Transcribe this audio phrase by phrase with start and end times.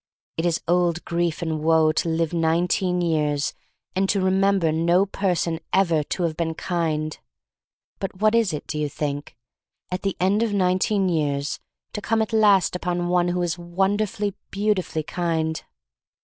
[0.35, 3.53] "It is old grief and woe to live nine teen yeays
[3.95, 7.19] and to remember no person ever to have been kind.
[7.99, 9.37] But what is it— do you think?—
[9.91, 11.59] at the end of nine teen years,
[11.93, 15.63] to come at last upon 6ne who is wonderfully, beautifully kind!